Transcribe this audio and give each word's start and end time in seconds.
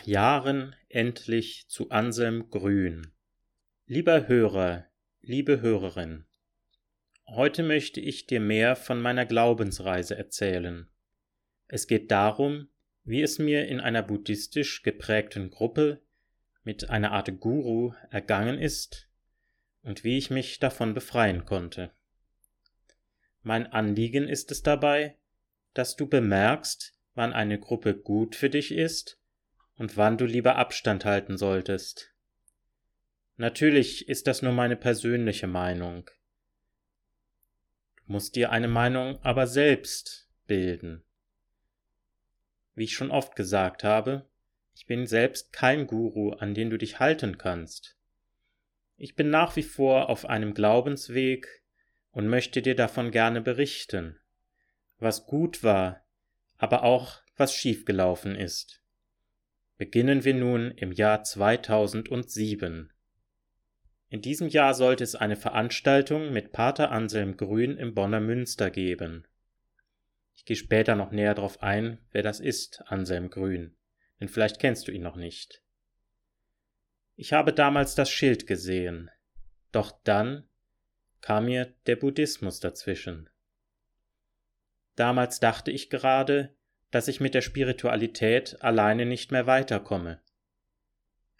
nach 0.00 0.06
Jahren 0.06 0.74
endlich 0.88 1.66
zu 1.68 1.90
Anselm 1.90 2.48
Grün. 2.48 3.12
Lieber 3.84 4.28
Hörer, 4.28 4.86
liebe 5.20 5.60
Hörerin, 5.60 6.24
heute 7.26 7.62
möchte 7.62 8.00
ich 8.00 8.26
dir 8.26 8.40
mehr 8.40 8.76
von 8.76 9.02
meiner 9.02 9.26
Glaubensreise 9.26 10.16
erzählen. 10.16 10.88
Es 11.66 11.86
geht 11.86 12.10
darum, 12.10 12.70
wie 13.04 13.20
es 13.20 13.38
mir 13.38 13.68
in 13.68 13.78
einer 13.78 14.02
buddhistisch 14.02 14.82
geprägten 14.82 15.50
Gruppe 15.50 16.00
mit 16.64 16.88
einer 16.88 17.12
Art 17.12 17.38
Guru 17.38 17.92
ergangen 18.08 18.58
ist 18.58 19.10
und 19.82 20.02
wie 20.02 20.16
ich 20.16 20.30
mich 20.30 20.60
davon 20.60 20.94
befreien 20.94 21.44
konnte. 21.44 21.90
Mein 23.42 23.66
Anliegen 23.66 24.28
ist 24.28 24.50
es 24.50 24.62
dabei, 24.62 25.18
dass 25.74 25.94
du 25.94 26.06
bemerkst, 26.06 26.94
wann 27.12 27.34
eine 27.34 27.58
Gruppe 27.58 27.94
gut 27.94 28.34
für 28.34 28.48
dich 28.48 28.72
ist 28.72 29.19
und 29.80 29.96
wann 29.96 30.18
du 30.18 30.26
lieber 30.26 30.56
Abstand 30.56 31.06
halten 31.06 31.38
solltest. 31.38 32.12
Natürlich 33.38 34.10
ist 34.10 34.26
das 34.26 34.42
nur 34.42 34.52
meine 34.52 34.76
persönliche 34.76 35.46
Meinung. 35.46 36.10
Du 37.96 38.12
musst 38.12 38.36
dir 38.36 38.50
eine 38.50 38.68
Meinung 38.68 39.18
aber 39.22 39.46
selbst 39.46 40.28
bilden. 40.46 41.02
Wie 42.74 42.84
ich 42.84 42.92
schon 42.92 43.10
oft 43.10 43.36
gesagt 43.36 43.82
habe, 43.82 44.28
ich 44.74 44.84
bin 44.84 45.06
selbst 45.06 45.50
kein 45.50 45.86
Guru, 45.86 46.32
an 46.32 46.52
den 46.52 46.68
du 46.68 46.76
dich 46.76 47.00
halten 47.00 47.38
kannst. 47.38 47.96
Ich 48.98 49.16
bin 49.16 49.30
nach 49.30 49.56
wie 49.56 49.62
vor 49.62 50.10
auf 50.10 50.26
einem 50.26 50.52
Glaubensweg 50.52 51.62
und 52.10 52.28
möchte 52.28 52.60
dir 52.60 52.76
davon 52.76 53.10
gerne 53.10 53.40
berichten, 53.40 54.20
was 54.98 55.24
gut 55.24 55.64
war, 55.64 56.04
aber 56.58 56.82
auch 56.82 57.22
was 57.38 57.54
schiefgelaufen 57.54 58.34
ist. 58.34 58.80
Beginnen 59.80 60.24
wir 60.26 60.34
nun 60.34 60.72
im 60.72 60.92
Jahr 60.92 61.24
2007. 61.24 62.92
In 64.10 64.20
diesem 64.20 64.48
Jahr 64.48 64.74
sollte 64.74 65.02
es 65.02 65.14
eine 65.14 65.36
Veranstaltung 65.36 66.34
mit 66.34 66.52
Pater 66.52 66.90
Anselm 66.90 67.38
Grün 67.38 67.78
im 67.78 67.94
Bonner 67.94 68.20
Münster 68.20 68.70
geben. 68.70 69.26
Ich 70.34 70.44
gehe 70.44 70.58
später 70.58 70.96
noch 70.96 71.12
näher 71.12 71.34
darauf 71.34 71.62
ein, 71.62 71.96
wer 72.12 72.22
das 72.22 72.40
ist, 72.40 72.82
Anselm 72.88 73.30
Grün, 73.30 73.74
denn 74.20 74.28
vielleicht 74.28 74.58
kennst 74.58 74.86
du 74.86 74.92
ihn 74.92 75.00
noch 75.00 75.16
nicht. 75.16 75.62
Ich 77.16 77.32
habe 77.32 77.54
damals 77.54 77.94
das 77.94 78.10
Schild 78.10 78.46
gesehen, 78.46 79.10
doch 79.72 79.92
dann 80.04 80.46
kam 81.22 81.46
mir 81.46 81.72
der 81.86 81.96
Buddhismus 81.96 82.60
dazwischen. 82.60 83.30
Damals 84.94 85.40
dachte 85.40 85.70
ich 85.70 85.88
gerade, 85.88 86.54
dass 86.90 87.08
ich 87.08 87.20
mit 87.20 87.34
der 87.34 87.42
Spiritualität 87.42 88.60
alleine 88.62 89.06
nicht 89.06 89.32
mehr 89.32 89.46
weiterkomme. 89.46 90.20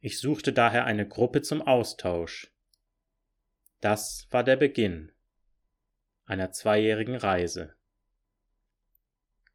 Ich 0.00 0.18
suchte 0.18 0.52
daher 0.52 0.84
eine 0.86 1.06
Gruppe 1.06 1.42
zum 1.42 1.62
Austausch. 1.62 2.52
Das 3.80 4.26
war 4.30 4.44
der 4.44 4.56
Beginn 4.56 5.12
einer 6.30 6.52
zweijährigen 6.52 7.16
Reise. 7.16 7.74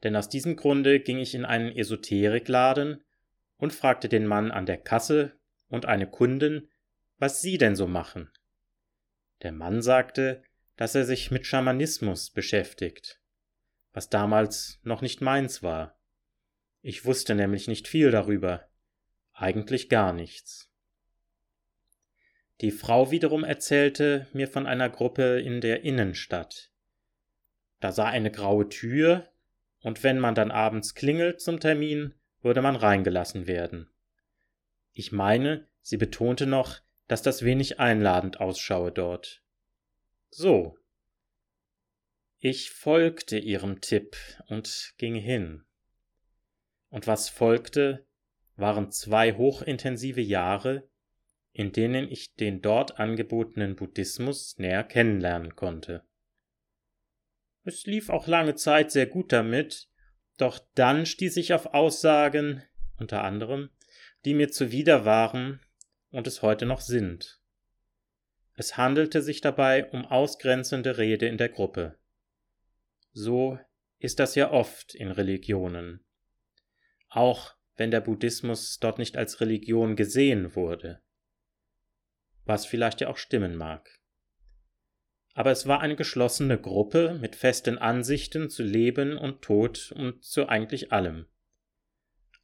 Denn 0.03 0.15
aus 0.17 0.27
diesem 0.27 0.57
Grunde 0.57 0.99
ging 0.99 1.19
ich 1.19 1.33
in 1.33 1.45
einen 1.45 1.71
Esoterikladen 1.71 3.03
und 3.57 3.73
fragte 3.73 4.09
den 4.09 4.27
Mann 4.27 4.51
an 4.51 4.65
der 4.65 4.77
Kasse 4.77 5.39
und 5.69 5.85
eine 5.85 6.05
Kundin, 6.05 6.69
was 7.17 7.41
sie 7.41 7.57
denn 7.57 7.77
so 7.77 7.87
machen. 7.87 8.29
Der 9.41 9.53
Mann 9.53 9.81
sagte, 9.81 10.43
dass 10.75 10.95
er 10.95 11.05
sich 11.05 11.31
mit 11.31 11.47
Schamanismus 11.47 12.29
beschäftigt, 12.29 13.21
was 13.95 14.09
damals 14.09 14.77
noch 14.83 15.01
nicht 15.01 15.21
meins 15.21 15.63
war. 15.63 15.97
Ich 16.81 17.05
wusste 17.05 17.33
nämlich 17.33 17.69
nicht 17.69 17.87
viel 17.87 18.11
darüber, 18.11 18.67
eigentlich 19.31 19.87
gar 19.87 20.11
nichts. 20.11 20.69
Die 22.59 22.71
Frau 22.71 23.09
wiederum 23.09 23.45
erzählte 23.45 24.27
mir 24.33 24.49
von 24.49 24.67
einer 24.67 24.89
Gruppe 24.89 25.39
in 25.39 25.61
der 25.61 25.83
Innenstadt. 25.83 26.71
Da 27.79 27.93
sah 27.93 28.05
eine 28.05 28.31
graue 28.31 28.67
Tür, 28.67 29.29
und 29.79 30.03
wenn 30.03 30.19
man 30.19 30.35
dann 30.35 30.51
abends 30.51 30.93
klingelt 30.93 31.39
zum 31.39 31.61
Termin, 31.61 32.15
würde 32.41 32.61
man 32.61 32.75
reingelassen 32.75 33.47
werden. 33.47 33.89
Ich 34.91 35.13
meine, 35.13 35.67
sie 35.81 35.97
betonte 35.97 36.47
noch, 36.47 36.81
dass 37.07 37.21
das 37.21 37.43
wenig 37.43 37.79
einladend 37.79 38.41
ausschaue 38.41 38.91
dort. 38.91 39.41
So. 40.31 40.77
Ich 42.47 42.69
folgte 42.69 43.39
ihrem 43.39 43.81
Tipp 43.81 44.15
und 44.49 44.93
ging 44.99 45.15
hin. 45.15 45.65
Und 46.89 47.07
was 47.07 47.27
folgte, 47.27 48.05
waren 48.55 48.91
zwei 48.91 49.33
hochintensive 49.33 50.21
Jahre, 50.21 50.87
in 51.53 51.71
denen 51.71 52.07
ich 52.07 52.35
den 52.35 52.61
dort 52.61 52.99
angebotenen 52.99 53.75
Buddhismus 53.75 54.59
näher 54.59 54.83
kennenlernen 54.83 55.55
konnte. 55.55 56.03
Es 57.63 57.87
lief 57.87 58.11
auch 58.11 58.27
lange 58.27 58.53
Zeit 58.53 58.91
sehr 58.91 59.07
gut 59.07 59.31
damit, 59.31 59.89
doch 60.37 60.59
dann 60.75 61.07
stieß 61.07 61.37
ich 61.37 61.51
auf 61.51 61.73
Aussagen, 61.73 62.61
unter 62.99 63.23
anderem, 63.23 63.71
die 64.23 64.35
mir 64.35 64.51
zuwider 64.51 65.03
waren 65.03 65.61
und 66.11 66.27
es 66.27 66.43
heute 66.43 66.67
noch 66.67 66.81
sind. 66.81 67.41
Es 68.53 68.77
handelte 68.77 69.23
sich 69.23 69.41
dabei 69.41 69.89
um 69.89 70.05
ausgrenzende 70.05 70.99
Rede 70.99 71.25
in 71.25 71.39
der 71.39 71.49
Gruppe. 71.49 71.97
So 73.15 73.57
ist 73.97 74.19
das 74.19 74.35
ja 74.35 74.51
oft 74.51 74.93
in 74.93 75.09
Religionen. 75.09 76.05
Auch 77.09 77.55
wenn 77.75 77.89
der 77.89 78.01
Buddhismus 78.01 78.77
dort 78.77 78.99
nicht 78.99 79.17
als 79.17 79.41
Religion 79.41 79.95
gesehen 79.95 80.55
wurde 80.55 81.01
was 82.45 82.65
vielleicht 82.65 83.01
ja 83.01 83.09
auch 83.09 83.17
stimmen 83.17 83.55
mag. 83.55 83.99
Aber 85.33 85.51
es 85.51 85.67
war 85.67 85.81
eine 85.81 85.95
geschlossene 85.95 86.57
Gruppe 86.59 87.17
mit 87.19 87.35
festen 87.35 87.77
Ansichten 87.77 88.49
zu 88.49 88.63
Leben 88.63 89.17
und 89.17 89.41
Tod 89.41 89.91
und 89.91 90.23
zu 90.23 90.47
eigentlich 90.47 90.93
allem. 90.93 91.25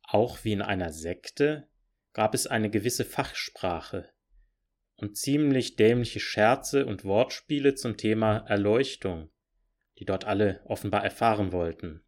Auch 0.03 0.43
wie 0.43 0.51
in 0.51 0.61
einer 0.61 0.91
Sekte 0.91 1.69
gab 2.11 2.33
es 2.33 2.47
eine 2.47 2.69
gewisse 2.69 3.05
Fachsprache 3.05 4.09
und 4.97 5.15
ziemlich 5.15 5.77
dämliche 5.77 6.19
Scherze 6.19 6.85
und 6.85 7.05
Wortspiele 7.05 7.75
zum 7.75 7.95
Thema 7.95 8.39
Erleuchtung, 8.39 9.29
die 10.01 10.05
dort 10.05 10.25
alle 10.25 10.61
offenbar 10.65 11.03
erfahren 11.03 11.51
wollten. 11.51 12.03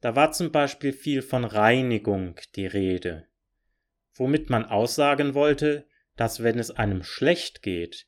Da 0.00 0.14
war 0.14 0.30
zum 0.30 0.52
Beispiel 0.52 0.92
viel 0.92 1.22
von 1.22 1.44
Reinigung 1.44 2.36
die 2.54 2.66
Rede, 2.66 3.26
womit 4.14 4.48
man 4.48 4.64
aussagen 4.64 5.34
wollte, 5.34 5.88
dass 6.14 6.44
wenn 6.44 6.60
es 6.60 6.70
einem 6.70 7.02
schlecht 7.02 7.62
geht, 7.62 8.06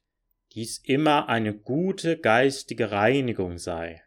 dies 0.53 0.79
immer 0.79 1.29
eine 1.29 1.53
gute 1.53 2.17
geistige 2.17 2.93
Reinigung 2.93 3.59
sei. 3.59 4.05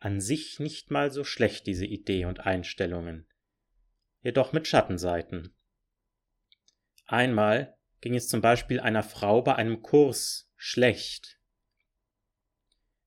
An 0.00 0.20
sich 0.20 0.58
nicht 0.58 0.90
mal 0.90 1.12
so 1.12 1.22
schlecht 1.22 1.68
diese 1.68 1.86
Idee 1.86 2.24
und 2.24 2.40
Einstellungen, 2.40 3.28
jedoch 4.22 4.52
mit 4.52 4.66
Schattenseiten. 4.66 5.54
Einmal 7.06 7.78
ging 8.00 8.16
es 8.16 8.26
zum 8.26 8.40
Beispiel 8.40 8.80
einer 8.80 9.04
Frau 9.04 9.40
bei 9.40 9.54
einem 9.54 9.82
Kurs 9.82 10.50
schlecht. 10.56 11.38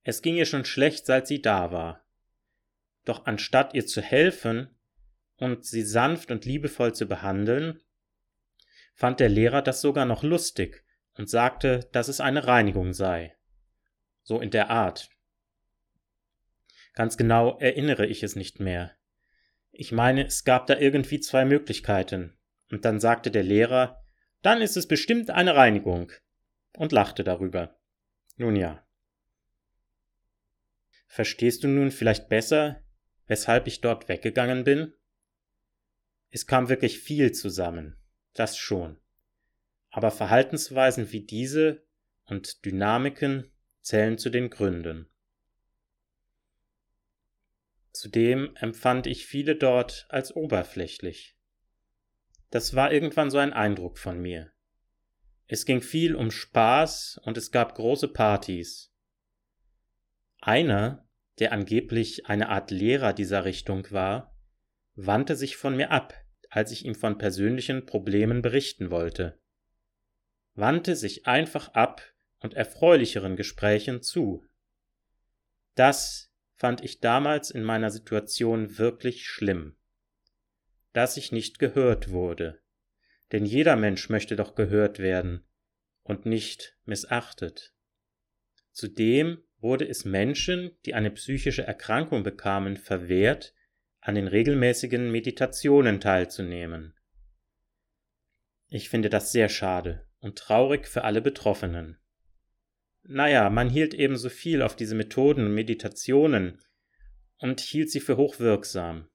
Es 0.07 0.21
ging 0.21 0.37
ihr 0.37 0.45
schon 0.45 0.63
schlecht, 0.63 1.05
seit 1.05 1.27
sie 1.27 1.41
da 1.41 1.73
war. 1.73 2.01
Doch 3.03 3.25
anstatt 3.25 3.73
ihr 3.73 3.85
zu 3.85 4.01
helfen, 4.01 4.73
und 5.35 5.65
sie 5.65 5.81
sanft 5.81 6.31
und 6.31 6.45
liebevoll 6.45 6.95
zu 6.95 7.07
behandeln, 7.07 7.81
fand 8.93 9.19
der 9.19 9.27
Lehrer 9.27 9.61
das 9.61 9.81
sogar 9.81 10.05
noch 10.05 10.23
lustig 10.23 10.85
und 11.15 11.29
sagte, 11.29 11.89
dass 11.91 12.07
es 12.07 12.21
eine 12.21 12.47
Reinigung 12.47 12.93
sei. 12.93 13.35
So 14.23 14.39
in 14.39 14.49
der 14.49 14.69
Art. 14.69 15.09
Ganz 16.93 17.17
genau 17.17 17.57
erinnere 17.59 18.05
ich 18.05 18.23
es 18.23 18.37
nicht 18.37 18.61
mehr. 18.61 18.95
Ich 19.71 19.91
meine, 19.91 20.25
es 20.25 20.45
gab 20.45 20.67
da 20.67 20.77
irgendwie 20.77 21.19
zwei 21.19 21.43
Möglichkeiten, 21.43 22.39
und 22.71 22.85
dann 22.85 23.01
sagte 23.01 23.29
der 23.29 23.43
Lehrer, 23.43 24.01
dann 24.41 24.61
ist 24.61 24.77
es 24.77 24.87
bestimmt 24.87 25.31
eine 25.31 25.57
Reinigung, 25.57 26.13
und 26.77 26.93
lachte 26.93 27.25
darüber. 27.25 27.77
Nun 28.37 28.55
ja. 28.55 28.86
Verstehst 31.07 31.63
du 31.63 31.67
nun 31.67 31.91
vielleicht 31.91 32.29
besser, 32.29 32.83
weshalb 33.25 33.67
ich 33.67 33.81
dort 33.81 34.07
weggegangen 34.07 34.63
bin? 34.63 34.93
Es 36.29 36.45
kam 36.45 36.69
wirklich 36.69 36.99
viel 36.99 37.31
zusammen, 37.31 37.97
das 38.33 38.57
schon. 38.57 38.99
Aber 39.89 40.11
Verhaltensweisen 40.11 41.11
wie 41.11 41.21
diese 41.21 41.83
und 42.25 42.65
Dynamiken 42.65 43.51
zählen 43.81 44.17
zu 44.17 44.29
den 44.29 44.49
Gründen. 44.49 45.09
Zudem 47.93 48.55
empfand 48.57 49.07
ich 49.07 49.25
viele 49.25 49.55
dort 49.55 50.05
als 50.09 50.35
oberflächlich. 50.35 51.35
Das 52.51 52.75
war 52.75 52.91
irgendwann 52.91 53.31
so 53.31 53.39
ein 53.39 53.53
Eindruck 53.53 53.97
von 53.97 54.21
mir. 54.21 54.51
Es 55.47 55.65
ging 55.65 55.81
viel 55.81 56.13
um 56.15 56.29
Spaß 56.29 57.21
und 57.23 57.37
es 57.37 57.51
gab 57.51 57.75
große 57.75 58.09
Partys. 58.09 58.93
Einer, 60.39 61.07
der 61.39 61.51
angeblich 61.51 62.27
eine 62.27 62.49
Art 62.49 62.71
Lehrer 62.71 63.13
dieser 63.13 63.45
Richtung 63.45 63.89
war, 63.91 64.35
wandte 64.95 65.35
sich 65.35 65.57
von 65.57 65.75
mir 65.75 65.91
ab, 65.91 66.13
als 66.49 66.71
ich 66.71 66.85
ihm 66.85 66.95
von 66.95 67.17
persönlichen 67.17 67.85
Problemen 67.85 68.41
berichten 68.41 68.89
wollte. 68.89 69.39
Wandte 70.53 70.95
sich 70.95 71.27
einfach 71.27 71.73
ab 71.73 72.01
und 72.39 72.53
erfreulicheren 72.53 73.35
Gesprächen 73.35 74.01
zu. 74.01 74.45
Das 75.75 76.31
fand 76.55 76.83
ich 76.83 76.99
damals 76.99 77.51
in 77.51 77.63
meiner 77.63 77.91
Situation 77.91 78.77
wirklich 78.77 79.27
schlimm. 79.27 79.77
Dass 80.93 81.17
ich 81.17 81.31
nicht 81.31 81.59
gehört 81.59 82.09
wurde. 82.09 82.59
Denn 83.31 83.45
jeder 83.45 83.75
Mensch 83.75 84.09
möchte 84.09 84.35
doch 84.35 84.55
gehört 84.55 84.99
werden 84.99 85.45
und 86.01 86.25
nicht 86.25 86.77
missachtet. 86.85 87.73
Zudem 88.71 89.43
wurde 89.59 89.87
es 89.87 90.05
Menschen, 90.05 90.71
die 90.85 90.93
eine 90.93 91.11
psychische 91.11 91.63
Erkrankung 91.63 92.23
bekamen, 92.23 92.77
verwehrt, 92.77 93.53
an 93.99 94.15
den 94.15 94.27
regelmäßigen 94.27 95.11
Meditationen 95.11 95.99
teilzunehmen. 95.99 96.93
Ich 98.69 98.89
finde 98.89 99.09
das 99.09 99.31
sehr 99.31 99.49
schade 99.49 100.07
und 100.19 100.37
traurig 100.37 100.87
für 100.87 101.03
alle 101.03 101.21
Betroffenen. 101.21 101.97
Naja, 103.03 103.49
man 103.49 103.69
hielt 103.69 103.93
ebenso 103.93 104.29
viel 104.29 104.61
auf 104.61 104.75
diese 104.75 104.95
Methoden 104.95 105.45
und 105.45 105.53
Meditationen 105.53 106.59
und 107.37 107.61
hielt 107.61 107.89
sie 107.89 108.01
für 108.01 108.17
hochwirksam, 108.17 109.07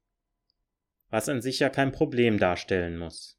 was 1.10 1.28
an 1.28 1.42
sich 1.42 1.58
ja 1.58 1.68
kein 1.68 1.92
Problem 1.92 2.38
darstellen 2.38 2.96
muss. 2.96 3.38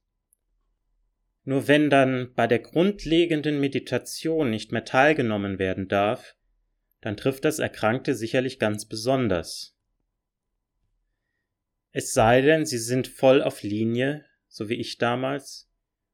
Nur 1.43 1.67
wenn 1.67 1.89
dann 1.89 2.33
bei 2.35 2.47
der 2.47 2.59
grundlegenden 2.59 3.59
Meditation 3.59 4.49
nicht 4.49 4.71
mehr 4.71 4.85
teilgenommen 4.85 5.59
werden 5.59 5.87
darf, 5.87 6.35
dann 7.03 7.17
trifft 7.17 7.43
das 7.43 7.59
Erkrankte 7.59 8.15
sicherlich 8.15 8.59
ganz 8.59 8.85
besonders. 8.85 9.75
Es 11.91 12.13
sei 12.13 12.39
denn, 12.39 12.65
sie 12.65 12.77
sind 12.77 13.09
voll 13.09 13.41
auf 13.41 13.61
Linie, 13.61 14.25
so 14.47 14.69
wie 14.69 14.75
ich 14.75 14.99
damals, 14.99 15.69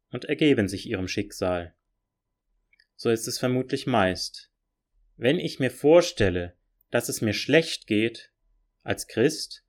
und 0.09 0.25
ergeben 0.25 0.67
sich 0.67 0.87
ihrem 0.87 1.07
Schicksal. 1.07 1.75
So 2.95 3.11
ist 3.11 3.27
es 3.27 3.37
vermutlich 3.37 3.85
meist. 3.85 4.51
Wenn 5.15 5.37
ich 5.37 5.59
mir 5.59 5.69
vorstelle, 5.69 6.57
dass 6.89 7.07
es 7.07 7.21
mir 7.21 7.33
schlecht 7.33 7.85
geht, 7.85 8.31
als 8.81 9.07
Christ, 9.07 9.63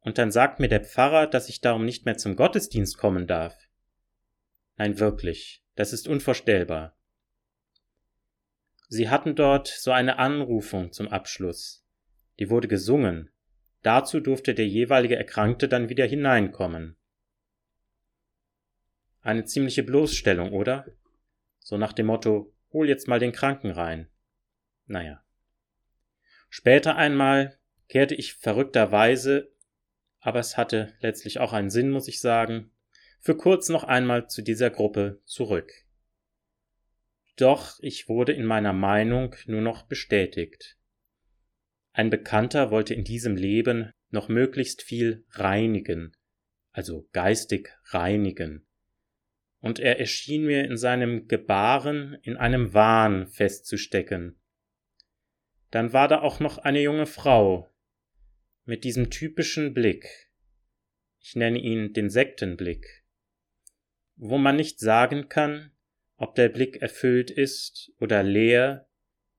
und 0.00 0.16
dann 0.16 0.32
sagt 0.32 0.60
mir 0.60 0.68
der 0.68 0.82
Pfarrer, 0.82 1.26
dass 1.26 1.50
ich 1.50 1.60
darum 1.60 1.84
nicht 1.84 2.06
mehr 2.06 2.16
zum 2.16 2.36
Gottesdienst 2.36 2.96
kommen 2.96 3.26
darf. 3.26 3.54
Nein, 4.76 4.98
wirklich, 4.98 5.62
das 5.74 5.92
ist 5.92 6.08
unvorstellbar. 6.08 6.96
Sie 8.94 9.08
hatten 9.08 9.34
dort 9.34 9.66
so 9.66 9.90
eine 9.90 10.20
Anrufung 10.20 10.92
zum 10.92 11.08
Abschluss. 11.08 11.84
Die 12.38 12.48
wurde 12.48 12.68
gesungen. 12.68 13.28
Dazu 13.82 14.20
durfte 14.20 14.54
der 14.54 14.68
jeweilige 14.68 15.16
Erkrankte 15.16 15.66
dann 15.66 15.88
wieder 15.88 16.06
hineinkommen. 16.06 16.94
Eine 19.20 19.46
ziemliche 19.46 19.82
Bloßstellung, 19.82 20.52
oder? 20.52 20.86
So 21.58 21.76
nach 21.76 21.92
dem 21.92 22.06
Motto, 22.06 22.54
hol 22.72 22.88
jetzt 22.88 23.08
mal 23.08 23.18
den 23.18 23.32
Kranken 23.32 23.72
rein. 23.72 24.06
Naja. 24.86 25.24
Später 26.48 26.94
einmal 26.94 27.58
kehrte 27.88 28.14
ich 28.14 28.34
verrückterweise, 28.34 29.50
aber 30.20 30.38
es 30.38 30.56
hatte 30.56 30.94
letztlich 31.00 31.40
auch 31.40 31.52
einen 31.52 31.70
Sinn, 31.70 31.90
muss 31.90 32.06
ich 32.06 32.20
sagen, 32.20 32.70
für 33.18 33.36
kurz 33.36 33.68
noch 33.70 33.82
einmal 33.82 34.28
zu 34.30 34.40
dieser 34.40 34.70
Gruppe 34.70 35.20
zurück. 35.24 35.83
Doch 37.36 37.78
ich 37.80 38.08
wurde 38.08 38.32
in 38.32 38.46
meiner 38.46 38.72
Meinung 38.72 39.34
nur 39.46 39.60
noch 39.60 39.86
bestätigt. 39.86 40.78
Ein 41.92 42.10
Bekannter 42.10 42.70
wollte 42.70 42.94
in 42.94 43.04
diesem 43.04 43.36
Leben 43.36 43.90
noch 44.10 44.28
möglichst 44.28 44.82
viel 44.82 45.24
reinigen, 45.30 46.16
also 46.72 47.08
geistig 47.12 47.70
reinigen. 47.86 48.66
Und 49.58 49.80
er 49.80 49.98
erschien 49.98 50.44
mir 50.44 50.64
in 50.64 50.76
seinem 50.76 51.26
Gebaren 51.26 52.18
in 52.22 52.36
einem 52.36 52.74
Wahn 52.74 53.26
festzustecken. 53.26 54.40
Dann 55.70 55.92
war 55.92 56.06
da 56.06 56.20
auch 56.20 56.38
noch 56.38 56.58
eine 56.58 56.80
junge 56.80 57.06
Frau 57.06 57.72
mit 58.64 58.84
diesem 58.84 59.10
typischen 59.10 59.74
Blick. 59.74 60.30
Ich 61.18 61.34
nenne 61.34 61.58
ihn 61.58 61.92
den 61.92 62.10
Sektenblick, 62.10 63.04
wo 64.16 64.38
man 64.38 64.56
nicht 64.56 64.78
sagen 64.78 65.28
kann, 65.28 65.73
ob 66.16 66.34
der 66.34 66.48
Blick 66.48 66.80
erfüllt 66.82 67.30
ist 67.30 67.92
oder 67.98 68.22
leer, 68.22 68.88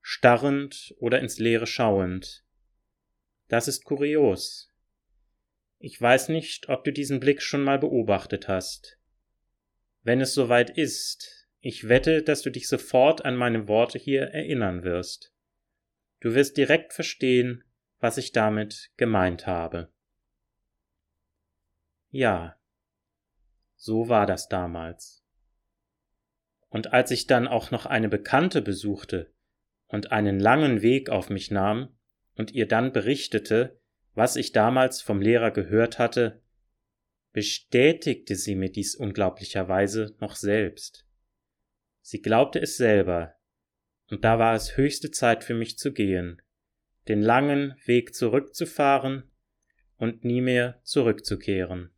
starrend 0.00 0.94
oder 0.98 1.20
ins 1.20 1.38
Leere 1.38 1.66
schauend. 1.66 2.44
Das 3.48 3.68
ist 3.68 3.84
kurios. 3.84 4.72
Ich 5.78 6.00
weiß 6.00 6.28
nicht, 6.28 6.68
ob 6.68 6.84
du 6.84 6.92
diesen 6.92 7.20
Blick 7.20 7.42
schon 7.42 7.62
mal 7.62 7.78
beobachtet 7.78 8.48
hast. 8.48 8.98
Wenn 10.02 10.20
es 10.20 10.34
soweit 10.34 10.70
ist, 10.70 11.48
ich 11.60 11.88
wette, 11.88 12.22
dass 12.22 12.42
du 12.42 12.50
dich 12.50 12.68
sofort 12.68 13.24
an 13.24 13.36
meine 13.36 13.66
Worte 13.68 13.98
hier 13.98 14.22
erinnern 14.22 14.84
wirst. 14.84 15.32
Du 16.20 16.34
wirst 16.34 16.56
direkt 16.56 16.92
verstehen, 16.92 17.64
was 17.98 18.18
ich 18.18 18.32
damit 18.32 18.90
gemeint 18.96 19.46
habe. 19.46 19.92
Ja, 22.10 22.56
so 23.74 24.08
war 24.08 24.26
das 24.26 24.48
damals. 24.48 25.25
Und 26.76 26.92
als 26.92 27.10
ich 27.10 27.26
dann 27.26 27.48
auch 27.48 27.70
noch 27.70 27.86
eine 27.86 28.10
Bekannte 28.10 28.60
besuchte 28.60 29.32
und 29.86 30.12
einen 30.12 30.38
langen 30.38 30.82
Weg 30.82 31.08
auf 31.08 31.30
mich 31.30 31.50
nahm 31.50 31.96
und 32.34 32.52
ihr 32.52 32.68
dann 32.68 32.92
berichtete, 32.92 33.80
was 34.12 34.36
ich 34.36 34.52
damals 34.52 35.00
vom 35.00 35.22
Lehrer 35.22 35.52
gehört 35.52 35.98
hatte, 35.98 36.42
bestätigte 37.32 38.36
sie 38.36 38.56
mir 38.56 38.70
dies 38.70 38.94
unglaublicherweise 38.94 40.16
noch 40.20 40.36
selbst. 40.36 41.08
Sie 42.02 42.20
glaubte 42.20 42.60
es 42.60 42.76
selber, 42.76 43.36
und 44.10 44.22
da 44.26 44.38
war 44.38 44.54
es 44.54 44.76
höchste 44.76 45.10
Zeit 45.10 45.44
für 45.44 45.54
mich 45.54 45.78
zu 45.78 45.94
gehen, 45.94 46.42
den 47.08 47.22
langen 47.22 47.74
Weg 47.86 48.14
zurückzufahren 48.14 49.30
und 49.96 50.26
nie 50.26 50.42
mehr 50.42 50.78
zurückzukehren. 50.82 51.95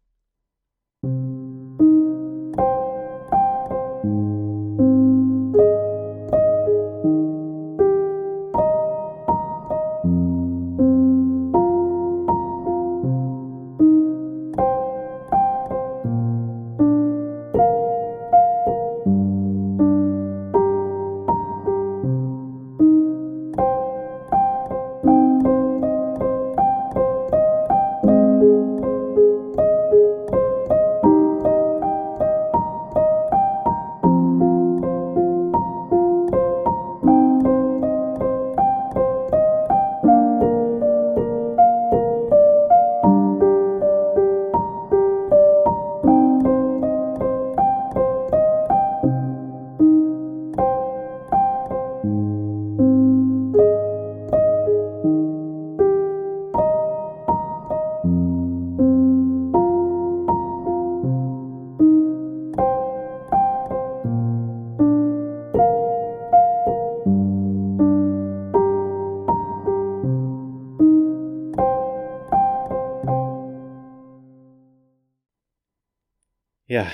Ja, 76.71 76.93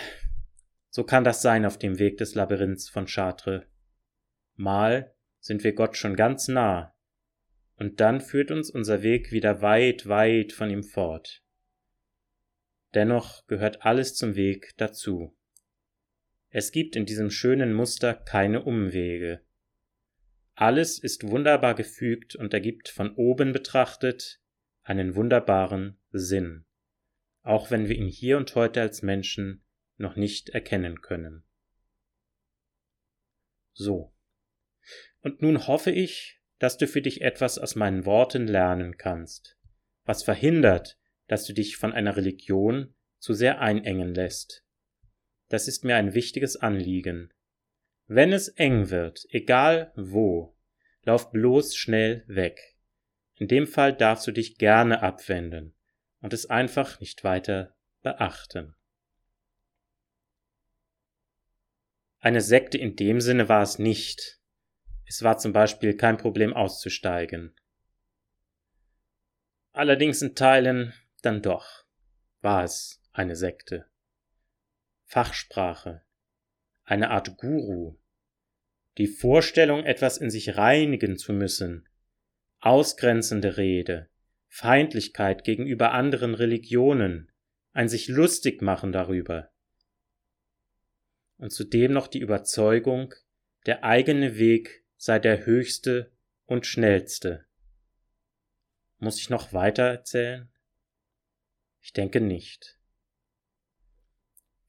so 0.89 1.03
kann 1.03 1.25
das 1.25 1.43
sein 1.43 1.67
auf 1.67 1.79
dem 1.79 1.99
Weg 1.99 2.19
des 2.19 2.37
Labyrinths 2.37 2.89
von 2.89 3.07
Chartres. 3.07 3.65
Mal 4.55 5.13
sind 5.41 5.65
wir 5.65 5.75
Gott 5.75 5.97
schon 5.97 6.15
ganz 6.15 6.47
nah, 6.47 6.95
und 7.75 7.99
dann 7.99 8.21
führt 8.21 8.53
uns 8.53 8.71
unser 8.71 9.03
Weg 9.03 9.33
wieder 9.33 9.63
weit, 9.63 10.07
weit 10.09 10.53
von 10.53 10.71
ihm 10.71 10.85
fort. 10.85 11.43
Dennoch 12.95 13.49
gehört 13.49 13.83
alles 13.85 14.15
zum 14.15 14.37
Weg 14.37 14.75
dazu. 14.77 15.37
Es 16.51 16.71
gibt 16.71 16.95
in 16.95 17.05
diesem 17.05 17.31
schönen 17.31 17.75
Muster 17.75 18.15
keine 18.15 18.63
Umwege. 18.63 19.41
Alles 20.55 21.01
ist 21.01 21.27
wunderbar 21.27 21.75
gefügt 21.75 22.37
und 22.37 22.55
ergibt 22.55 22.89
von 22.89 23.13
oben 23.17 23.53
betrachtet 23.53 24.41
einen 24.85 25.17
wunderbaren 25.17 25.99
Sinn. 26.13 26.65
auch 27.45 27.71
wenn 27.71 27.89
wir 27.89 27.97
ihn 27.97 28.09
hier 28.09 28.37
und 28.39 28.55
heute 28.55 28.81
als 28.81 29.03
Menschen 29.03 29.64
noch 29.97 30.17
nicht 30.17 30.51
erkennen 30.51 31.01
können. 31.01 31.45
So. 33.73 34.13
Und 35.21 35.43
nun 35.43 35.67
hoffe 35.67 35.91
ich, 35.91 36.41
dass 36.59 36.79
du 36.79 36.87
für 36.87 37.03
dich 37.03 37.21
etwas 37.21 37.59
aus 37.59 37.75
meinen 37.75 38.05
Worten 38.05 38.47
lernen 38.47 38.97
kannst, 38.97 39.59
was 40.05 40.23
verhindert, 40.23 40.99
dass 41.27 41.45
du 41.45 41.53
dich 41.53 41.77
von 41.77 41.93
einer 41.93 42.17
Religion 42.17 42.95
zu 43.19 43.33
sehr 43.33 43.61
einengen 43.61 44.15
lässt. 44.15 44.65
Das 45.49 45.69
ist 45.69 45.85
mir 45.85 45.97
ein 45.97 46.15
wichtiges 46.15 46.57
Anliegen. 46.57 47.33
Wenn 48.07 48.33
es 48.33 48.49
eng 48.49 48.91
wird, 48.91 49.27
egal 49.31 49.93
wo, 49.97 50.57
lauf 51.03 51.31
bloß 51.31 51.75
schnell 51.77 52.25
weg. 52.27 52.77
In 53.37 53.49
dem 53.49 53.67
Fall 53.67 53.95
darfst 53.95 54.27
du 54.27 54.33
dich 54.33 54.59
gerne 54.59 55.03
abwenden 55.03 55.75
und 56.21 56.33
es 56.33 56.47
einfach 56.47 57.01
nicht 57.01 57.25
weiter 57.25 57.75
beachten. 58.03 58.77
Eine 62.25 62.41
Sekte 62.41 62.79
in 62.79 62.97
dem 62.97 63.21
Sinne 63.21 63.51
war 63.51 63.61
es 63.61 63.79
nicht. 63.79 64.41
Es 65.05 65.23
war 65.23 65.37
zum 65.37 65.53
Beispiel 65.53 65.95
kein 65.95 66.17
Problem 66.17 66.55
auszusteigen. 66.55 67.55
Allerdings 69.73 70.23
in 70.23 70.35
Teilen 70.35 70.95
dann 71.21 71.43
doch 71.43 71.85
war 72.41 72.65
es 72.65 73.03
eine 73.13 73.37
Sekte. 73.37 73.91
Fachsprache, 75.05 76.01
eine 76.85 77.11
Art 77.11 77.37
Guru, 77.37 77.99
die 78.97 79.07
Vorstellung, 79.07 79.85
etwas 79.85 80.17
in 80.17 80.31
sich 80.31 80.57
reinigen 80.57 81.19
zu 81.19 81.35
müssen, 81.35 81.87
ausgrenzende 82.59 83.59
Rede, 83.59 84.09
Feindlichkeit 84.49 85.45
gegenüber 85.45 85.93
anderen 85.93 86.35
Religionen, 86.35 87.31
ein 87.75 87.91
sich 87.91 88.09
lustig 88.09 88.63
machen 88.63 88.93
darüber, 88.93 89.51
und 91.39 91.53
zudem 91.53 91.93
noch 91.93 92.07
die 92.07 92.21
Überzeugung, 92.21 93.15
der 93.67 93.85
eigene 93.85 94.37
Weg 94.37 94.85
sei 94.97 95.19
der 95.19 95.47
höchste 95.47 96.13
und 96.47 96.67
schnellste. 96.67 97.47
Muss 98.99 99.19
ich 99.19 99.31
noch 99.31 99.53
weiter 99.53 99.85
erzählen? 99.85 100.51
Ich 101.81 101.93
denke 101.93 102.21
nicht. 102.21 102.79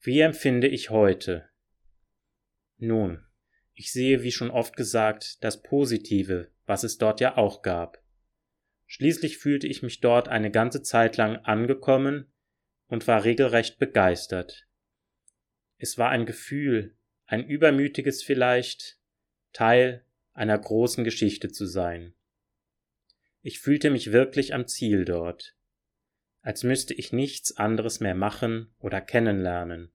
Wie 0.00 0.20
empfinde 0.20 0.68
ich 0.68 0.90
heute? 0.90 1.48
Nun, 2.78 3.24
ich 3.72 3.92
sehe, 3.92 4.22
wie 4.22 4.32
schon 4.32 4.50
oft 4.50 4.76
gesagt, 4.76 5.42
das 5.42 5.62
Positive, 5.62 6.50
was 6.66 6.84
es 6.84 6.98
dort 6.98 7.20
ja 7.20 7.36
auch 7.36 7.62
gab. 7.62 8.02
Schließlich 8.86 9.38
fühlte 9.38 9.66
ich 9.66 9.82
mich 9.82 10.00
dort 10.00 10.28
eine 10.28 10.50
ganze 10.50 10.82
Zeit 10.82 11.16
lang 11.16 11.36
angekommen 11.36 12.32
und 12.86 13.06
war 13.08 13.24
regelrecht 13.24 13.78
begeistert. 13.78 14.66
Es 15.78 15.98
war 15.98 16.10
ein 16.10 16.26
Gefühl, 16.26 16.96
ein 17.26 17.46
übermütiges 17.46 18.22
vielleicht, 18.22 18.98
Teil 19.52 20.04
einer 20.32 20.58
großen 20.58 21.04
Geschichte 21.04 21.50
zu 21.50 21.66
sein. 21.66 22.14
Ich 23.42 23.58
fühlte 23.60 23.90
mich 23.90 24.12
wirklich 24.12 24.54
am 24.54 24.66
Ziel 24.66 25.04
dort, 25.04 25.56
als 26.40 26.62
müsste 26.62 26.94
ich 26.94 27.12
nichts 27.12 27.56
anderes 27.56 28.00
mehr 28.00 28.14
machen 28.14 28.74
oder 28.78 29.00
kennenlernen, 29.00 29.92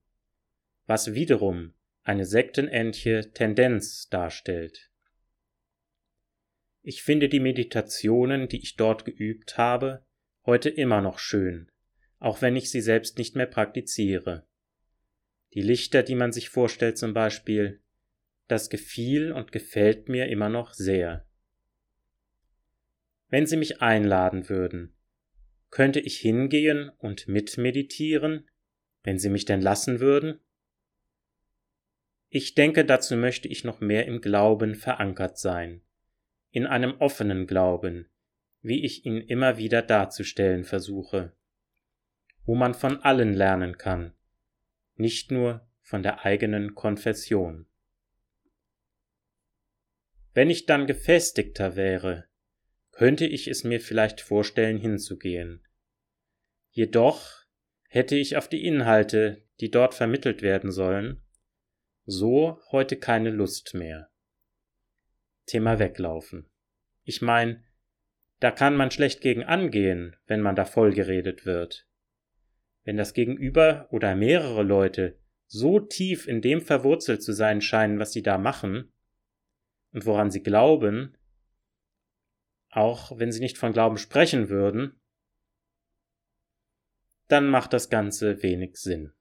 was 0.86 1.14
wiederum 1.14 1.74
eine 2.04 2.26
sektenähnliche 2.26 3.32
Tendenz 3.34 4.10
darstellt. 4.10 4.90
Ich 6.82 7.04
finde 7.04 7.30
die 7.30 7.40
Meditationen, 7.40 8.48
die 8.48 8.62
ich 8.62 8.76
dort 8.76 9.06
geübt 9.06 9.58
habe, 9.58 10.06
heute 10.46 10.70
immer 10.70 11.02
noch 11.02 11.20
schön, 11.20 11.72
auch 12.20 12.42
wenn 12.42 12.56
ich 12.56 12.72
sie 12.72 12.82
selbst 12.82 13.18
nicht 13.18 13.36
mehr 13.36 13.46
praktiziere. 13.46 14.48
Die 15.54 15.62
Lichter, 15.62 16.04
die 16.04 16.16
man 16.16 16.32
sich 16.32 16.50
vorstellt 16.50 16.98
zum 16.98 17.14
Beispiel, 17.14 17.82
das 18.48 18.70
gefiel 18.70 19.32
und 19.32 19.52
gefällt 19.52 20.10
mir 20.10 20.28
immer 20.28 20.50
noch 20.50 20.74
sehr. 20.74 21.26
Wenn 23.30 23.46
Sie 23.46 23.58
mich 23.58 23.82
einladen 23.82 24.50
würden, 24.50 24.94
könnte 25.70 26.02
ich 26.02 26.18
hingehen 26.18 26.90
und 26.98 27.28
mitmeditieren, 27.28 28.50
wenn 29.04 29.18
Sie 29.18 29.30
mich 29.30 29.46
denn 29.46 29.62
lassen 29.62 30.00
würden? 30.00 30.40
Ich 32.30 32.56
denke, 32.56 32.86
dazu 32.86 33.16
möchte 33.16 33.48
ich 33.48 33.64
noch 33.64 33.80
mehr 33.80 34.06
im 34.06 34.22
Glauben 34.22 34.76
verankert 34.76 35.38
sein, 35.38 35.82
in 36.52 36.66
einem 36.66 36.96
offenen 37.00 37.48
Glauben, 37.48 38.10
wie 38.62 38.84
ich 38.86 39.06
ihn 39.06 39.18
immer 39.18 39.58
wieder 39.58 39.82
darzustellen 39.82 40.64
versuche, 40.64 41.34
wo 42.46 42.56
man 42.56 42.74
von 42.74 42.98
allen 43.02 43.34
lernen 43.34 43.78
kann, 43.78 44.14
nicht 45.02 45.32
nur 45.32 45.68
von 45.82 46.04
der 46.04 46.26
eigenen 46.26 46.76
Konfession. 46.76 47.68
Wenn 50.34 50.50
ich 50.50 50.66
dann 50.66 50.88
gefestigter 50.88 51.76
wäre, 51.76 52.30
könnte 52.92 53.26
ich 53.26 53.48
es 53.48 53.64
mir 53.64 53.82
vielleicht 53.82 54.22
vorstellen 54.22 54.78
hinzugehen. 54.78 55.68
Jedoch 56.70 57.44
hätte 57.90 58.16
ich 58.16 58.38
auf 58.38 58.48
die 58.48 58.66
Inhalte, 58.66 59.46
die 59.60 59.70
dort 59.70 59.94
vermittelt 59.94 60.42
werden 60.42 60.72
sollen, 60.72 61.22
so 62.06 62.62
heute 62.72 62.98
keine 62.98 63.30
Lust 63.30 63.74
mehr. 63.74 64.10
Thema 65.46 65.80
weglaufen. 65.80 66.50
Ich 67.04 67.22
mein, 67.22 67.66
da 68.40 68.52
kann 68.52 68.76
man 68.76 68.92
schlecht 68.92 69.22
gegen 69.22 69.44
angehen, 69.44 70.16
wenn 70.28 70.42
man 70.42 70.56
da 70.56 70.66
vollgeredet 70.66 71.46
wird. 71.46 71.88
Wenn 72.84 72.98
das 72.98 73.14
Gegenüber 73.14 73.88
oder 73.92 74.16
mehrere 74.16 74.64
Leute 74.64 75.20
so 75.48 75.80
tief 75.80 76.28
in 76.28 76.42
dem 76.42 76.62
verwurzelt 76.62 77.22
zu 77.22 77.34
sein 77.34 77.62
scheinen, 77.62 78.00
was 78.00 78.14
sie 78.14 78.24
da 78.24 78.38
machen 78.38 78.92
und 79.92 80.06
woran 80.06 80.32
sie 80.32 80.42
glauben, 80.42 81.18
auch 82.70 83.18
wenn 83.20 83.32
sie 83.32 83.42
nicht 83.42 83.58
von 83.58 83.74
Glauben 83.74 83.98
sprechen 83.98 84.50
würden, 84.50 85.00
dann 87.28 87.50
macht 87.50 87.74
das 87.74 87.90
Ganze 87.90 88.42
wenig 88.44 88.78
Sinn. 88.78 89.14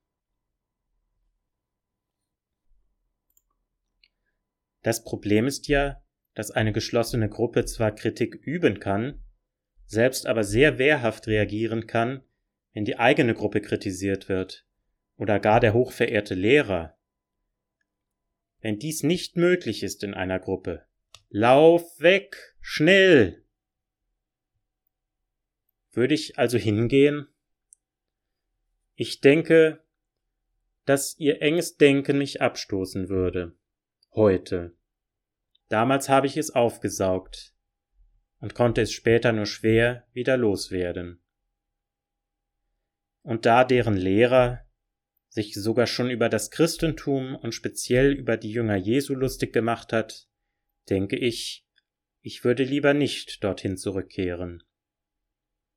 Das 4.82 5.04
Problem 5.04 5.46
ist 5.46 5.68
ja, 5.68 6.02
dass 6.34 6.50
eine 6.50 6.72
geschlossene 6.72 7.28
Gruppe 7.28 7.64
zwar 7.64 7.94
Kritik 7.94 8.34
üben 8.34 8.80
kann, 8.80 9.22
selbst 9.84 10.26
aber 10.26 10.44
sehr 10.44 10.78
wehrhaft 10.78 11.26
reagieren 11.26 11.86
kann, 11.86 12.22
wenn 12.80 12.86
die 12.86 12.98
eigene 12.98 13.34
Gruppe 13.34 13.60
kritisiert 13.60 14.30
wird 14.30 14.66
oder 15.18 15.38
gar 15.38 15.60
der 15.60 15.74
hochverehrte 15.74 16.34
Lehrer. 16.34 16.96
Wenn 18.60 18.78
dies 18.78 19.02
nicht 19.02 19.36
möglich 19.36 19.82
ist 19.82 20.02
in 20.02 20.14
einer 20.14 20.38
Gruppe, 20.38 20.86
lauf 21.28 21.82
weg, 22.00 22.56
schnell! 22.62 23.44
Würde 25.92 26.14
ich 26.14 26.38
also 26.38 26.56
hingehen? 26.56 27.28
Ich 28.94 29.20
denke, 29.20 29.84
dass 30.86 31.18
ihr 31.18 31.42
enges 31.42 31.76
Denken 31.76 32.16
mich 32.16 32.40
abstoßen 32.40 33.10
würde. 33.10 33.54
Heute. 34.14 34.74
Damals 35.68 36.08
habe 36.08 36.28
ich 36.28 36.38
es 36.38 36.48
aufgesaugt 36.48 37.52
und 38.38 38.54
konnte 38.54 38.80
es 38.80 38.90
später 38.90 39.32
nur 39.32 39.44
schwer 39.44 40.06
wieder 40.14 40.38
loswerden 40.38 41.20
und 43.22 43.46
da 43.46 43.64
deren 43.64 43.96
Lehrer 43.96 44.66
sich 45.28 45.54
sogar 45.54 45.86
schon 45.86 46.10
über 46.10 46.28
das 46.28 46.50
Christentum 46.50 47.36
und 47.36 47.54
speziell 47.54 48.12
über 48.12 48.36
die 48.36 48.50
Jünger 48.50 48.76
Jesu 48.76 49.14
lustig 49.14 49.52
gemacht 49.52 49.92
hat, 49.92 50.28
denke 50.88 51.16
ich, 51.16 51.66
ich 52.20 52.44
würde 52.44 52.64
lieber 52.64 52.94
nicht 52.94 53.42
dorthin 53.44 53.76
zurückkehren. 53.76 54.62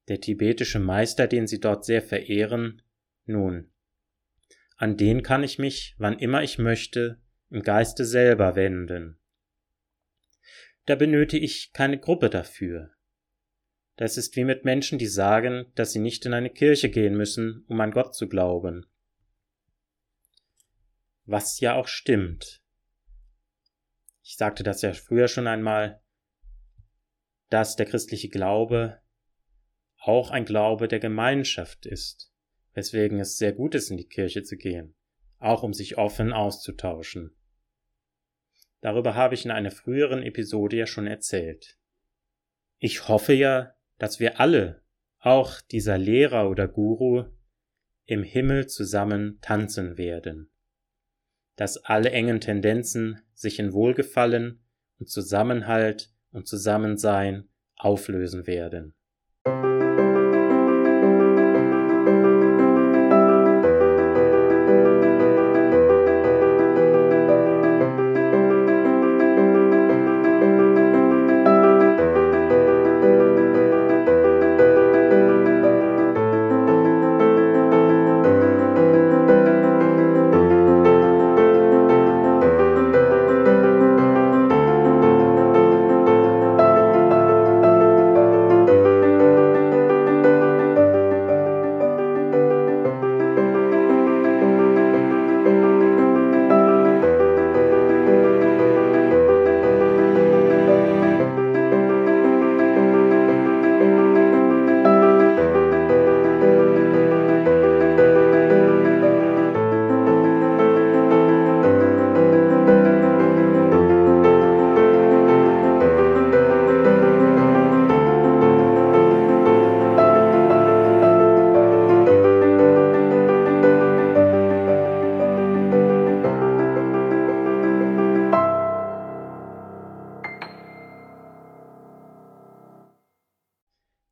Der 0.08 0.20
tibetische 0.20 0.80
Meister, 0.80 1.28
den 1.28 1.48
sie 1.48 1.60
dort 1.60 1.86
sehr 1.86 2.02
verehren, 2.02 2.82
nun, 3.26 3.72
an 4.76 4.98
den 4.98 5.24
kann 5.24 5.44
ich 5.44 5.60
mich, 5.60 5.96
wann 5.98 6.20
immer 6.20 6.44
ich 6.44 6.58
möchte, 6.58 7.22
im 7.50 7.62
Geiste 7.62 8.06
selber 8.06 8.56
wenden. 8.56 9.20
Da 10.86 10.96
benötige 10.96 11.46
ich 11.46 11.72
keine 11.72 12.00
Gruppe 12.00 12.30
dafür. 12.30 12.93
Das 13.96 14.18
ist 14.18 14.36
wie 14.36 14.44
mit 14.44 14.66
Menschen, 14.66 14.98
die 14.98 15.08
sagen, 15.08 15.72
dass 15.76 15.92
sie 15.92 16.00
nicht 16.00 16.26
in 16.26 16.34
eine 16.34 16.50
Kirche 16.50 16.90
gehen 16.90 17.16
müssen, 17.16 17.64
um 17.68 17.80
an 17.80 17.92
Gott 17.92 18.16
zu 18.16 18.28
glauben. 18.28 18.86
Was 21.26 21.60
ja 21.60 21.76
auch 21.76 21.88
stimmt. 21.88 22.62
Ich 24.24 24.36
sagte 24.38 24.64
das 24.64 24.82
ja 24.82 24.94
früher 24.94 25.28
schon 25.28 25.48
einmal, 25.48 26.02
dass 27.50 27.76
der 27.76 27.86
christliche 27.86 28.30
Glaube 28.30 29.02
auch 29.98 30.32
ein 30.32 30.46
Glaube 30.46 30.88
der 30.88 31.00
Gemeinschaft 31.00 31.86
ist, 31.86 32.34
weswegen 32.74 33.20
es 33.20 33.38
sehr 33.38 33.54
gut 33.54 33.76
ist, 33.76 33.90
in 33.90 33.98
die 33.98 34.08
Kirche 34.08 34.44
zu 34.44 34.58
gehen, 34.58 34.96
auch 35.38 35.64
um 35.64 35.74
sich 35.74 35.98
offen 35.98 36.34
auszutauschen. 36.34 37.36
Darüber 38.82 39.16
habe 39.16 39.36
ich 39.36 39.46
in 39.46 39.52
einer 39.52 39.72
früheren 39.72 40.24
Episode 40.24 40.76
ja 40.76 40.88
schon 40.88 41.08
erzählt. 41.08 41.78
Ich 42.80 43.08
hoffe 43.08 43.32
ja, 43.34 43.76
dass 44.04 44.20
wir 44.20 44.42
alle, 44.42 44.82
auch 45.20 45.62
dieser 45.62 45.98
Lehrer 45.98 46.50
oder 46.50 46.68
Guru, 46.68 47.24
im 48.06 48.22
Himmel 48.22 48.68
zusammen 48.68 49.40
tanzen 49.40 49.98
werden, 49.98 50.52
dass 51.56 51.78
alle 51.78 52.12
engen 52.12 52.42
Tendenzen 52.42 53.22
sich 53.34 53.60
in 53.60 53.72
Wohlgefallen 53.72 54.62
und 55.00 55.08
Zusammenhalt 55.08 56.12
und 56.32 56.50
Zusammensein 56.50 57.48
auflösen 57.78 58.46
werden. 58.46 58.94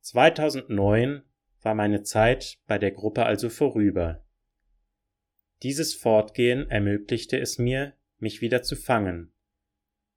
2009 0.02 1.22
war 1.62 1.74
meine 1.74 2.02
Zeit 2.02 2.58
bei 2.66 2.78
der 2.78 2.90
Gruppe 2.90 3.24
also 3.24 3.48
vorüber. 3.48 4.24
Dieses 5.62 5.94
Fortgehen 5.94 6.68
ermöglichte 6.68 7.38
es 7.38 7.58
mir, 7.58 7.94
mich 8.18 8.40
wieder 8.40 8.62
zu 8.62 8.74
fangen, 8.74 9.32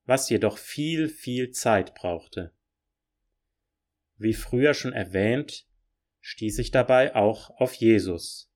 was 0.06 0.30
jedoch 0.30 0.58
viel, 0.58 1.08
viel 1.08 1.52
Zeit 1.52 1.94
brauchte. 1.94 2.52
Wie 4.18 4.34
früher 4.34 4.74
schon 4.74 4.94
erwähnt, 4.94 5.68
stieß 6.22 6.58
ich 6.60 6.72
dabei 6.72 7.16
auch 7.16 7.52
auf 7.52 7.74
Jesus, 7.74 8.52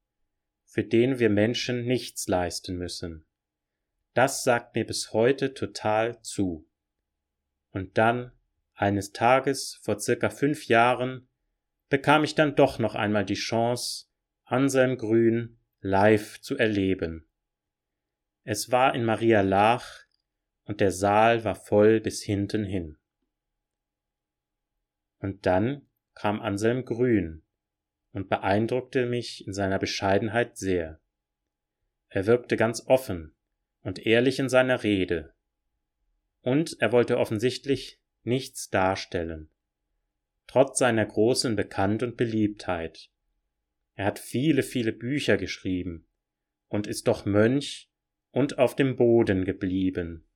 für 0.66 0.84
den 0.84 1.20
wir 1.20 1.30
Menschen 1.30 1.86
nichts 1.86 2.28
leisten 2.28 2.76
müssen. 2.76 3.26
Das 4.16 4.44
sagt 4.44 4.76
mir 4.76 4.86
bis 4.86 5.14
heute 5.14 5.54
total 5.54 6.20
zu. 6.24 6.68
Und 7.70 8.00
dann, 8.00 8.32
eines 8.80 9.12
Tages 9.12 9.78
vor 9.82 10.00
circa 10.00 10.30
fünf 10.30 10.68
Jahren, 10.68 11.28
bekam 11.90 12.24
ich 12.24 12.36
dann 12.36 12.56
doch 12.56 12.80
noch 12.80 12.96
einmal 12.96 13.26
die 13.26 13.34
Chance, 13.34 14.08
Anselm 14.46 14.98
Grün 14.98 15.60
live 15.82 16.40
zu 16.40 16.58
erleben. 16.58 17.28
Es 18.44 18.72
war 18.72 18.96
in 18.96 19.04
Maria 19.04 19.42
Laach 19.42 20.06
und 20.64 20.80
der 20.80 20.92
Saal 20.92 21.44
war 21.44 21.56
voll 21.56 22.00
bis 22.00 22.24
hinten 22.24 22.64
hin. 22.64 22.98
Und 25.20 25.46
dann 25.46 25.88
kam 26.14 26.42
Anselm 26.42 26.86
Grün 26.86 27.44
und 28.12 28.30
beeindruckte 28.30 29.06
mich 29.06 29.46
in 29.46 29.54
seiner 29.54 29.78
Bescheidenheit 29.78 30.58
sehr. 30.58 31.02
Er 32.08 32.26
wirkte 32.28 32.56
ganz 32.56 32.88
offen 32.88 33.36
und 33.82 34.06
ehrlich 34.06 34.40
in 34.40 34.48
seiner 34.48 34.84
Rede, 34.84 35.34
und 36.42 36.78
er 36.80 36.94
wollte 36.94 37.18
offensichtlich 37.18 37.99
nichts 38.24 38.70
darstellen 38.70 39.50
trotz 40.50 40.80
seiner 40.80 41.06
großen 41.06 41.56
Bekannt 41.56 42.02
und 42.02 42.18
Beliebtheit. 42.18 43.12
Er 43.94 44.06
hat 44.06 44.18
viele, 44.18 44.64
viele 44.64 44.92
Bücher 44.92 45.38
geschrieben 45.38 46.08
und 46.70 46.88
ist 46.88 47.08
doch 47.08 47.26
Mönch 47.26 47.92
und 48.32 48.58
auf 48.58 48.76
dem 48.76 48.96
Boden 48.96 49.46
geblieben. 49.46 50.28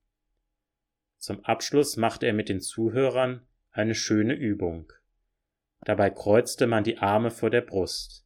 Zum 1.18 1.44
Abschluss 1.44 1.96
machte 1.96 2.26
er 2.26 2.32
mit 2.32 2.48
den 2.48 2.60
Zuhörern 2.60 3.44
eine 3.72 3.96
schöne 3.96 4.34
Übung. 4.34 4.92
Dabei 5.80 6.10
kreuzte 6.10 6.68
man 6.68 6.84
die 6.84 6.98
Arme 6.98 7.32
vor 7.32 7.50
der 7.50 7.62
Brust. 7.62 8.24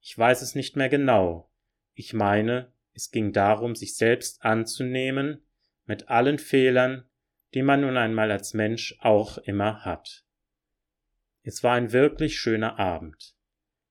Ich 0.00 0.16
weiß 0.16 0.40
es 0.40 0.54
nicht 0.54 0.76
mehr 0.76 0.88
genau. 0.88 1.50
Ich 1.94 2.12
meine, 2.12 2.72
es 2.92 3.10
ging 3.10 3.32
darum, 3.32 3.74
sich 3.74 3.96
selbst 3.96 4.44
anzunehmen 4.44 5.42
mit 5.84 6.08
allen 6.10 6.38
Fehlern, 6.38 7.08
die 7.54 7.62
man 7.62 7.82
nun 7.82 7.96
einmal 7.96 8.30
als 8.30 8.54
Mensch 8.54 8.96
auch 9.00 9.38
immer 9.38 9.84
hat. 9.84 10.24
Es 11.42 11.62
war 11.62 11.74
ein 11.74 11.92
wirklich 11.92 12.38
schöner 12.38 12.78
Abend. 12.78 13.34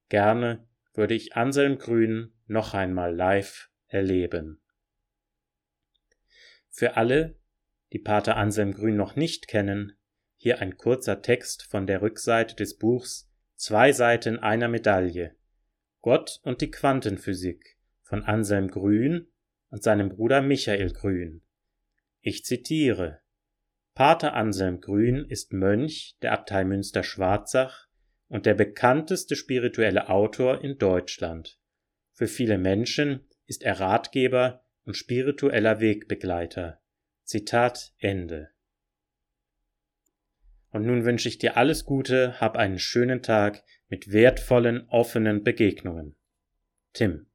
Gerne 0.10 0.68
würde 0.94 1.14
ich 1.14 1.36
Anselm 1.36 1.78
Grün 1.78 2.34
noch 2.48 2.74
einmal 2.74 3.16
live 3.16 3.70
erleben. 3.88 4.62
Für 6.70 6.96
alle, 6.96 7.38
die 7.92 8.00
Pater 8.00 8.38
Anselm 8.38 8.74
Grün 8.74 8.96
noch 8.96 9.16
nicht 9.16 9.48
kennen, 9.48 9.98
hier 10.38 10.60
ein 10.60 10.78
kurzer 10.78 11.22
Text 11.22 11.64
von 11.64 11.86
der 11.86 12.02
Rückseite 12.02 12.56
des 12.56 12.78
Buchs 12.78 13.32
Zwei 13.62 13.92
Seiten 13.92 14.40
einer 14.40 14.68
Medaille. 14.68 15.36
Gott 16.02 16.40
und 16.42 16.62
die 16.62 16.72
Quantenphysik 16.72 17.78
von 18.02 18.24
Anselm 18.24 18.70
Grün 18.70 19.28
und 19.70 19.84
seinem 19.84 20.10
Bruder 20.10 20.42
Michael 20.42 20.92
Grün. 20.94 21.44
Ich 22.22 22.44
zitiere 22.44 23.22
Pater 23.94 24.34
Anselm 24.34 24.80
Grün 24.80 25.26
ist 25.26 25.52
Mönch 25.52 26.18
der 26.22 26.32
Abtei 26.32 26.64
Münster-Schwarzach 26.64 27.88
und 28.30 28.46
der 28.46 28.54
bekannteste 28.54 29.36
spirituelle 29.36 30.10
Autor 30.10 30.64
in 30.64 30.78
Deutschland. 30.78 31.60
Für 32.14 32.28
viele 32.28 32.58
Menschen 32.58 33.28
ist 33.48 33.64
er 33.64 33.80
Ratgeber 33.80 34.64
und 34.84 34.96
spiritueller 34.96 35.82
Wegbegleiter. 35.82 36.82
Zitat 37.24 37.94
Ende. 37.98 38.50
Und 40.70 40.86
nun 40.86 41.04
wünsche 41.04 41.28
ich 41.28 41.38
dir 41.38 41.58
alles 41.58 41.84
Gute, 41.84 42.40
hab 42.40 42.56
einen 42.56 42.80
schönen 42.80 43.22
Tag 43.22 43.64
mit 43.90 44.14
wertvollen, 44.14 44.88
offenen 44.88 45.44
Begegnungen. 45.44 46.16
Tim 46.94 47.31